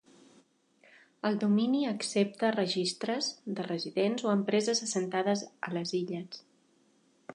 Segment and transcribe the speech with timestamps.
[1.29, 6.41] El domini accepta registres de residents o empreses assentades a les illes.